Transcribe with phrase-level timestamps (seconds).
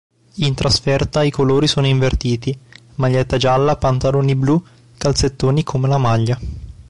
[0.37, 2.57] In trasferta i colori sono invertiti:
[2.95, 4.59] maglietta gialla, pantaloncini blu,
[4.97, 6.39] calzettoni come la maglia.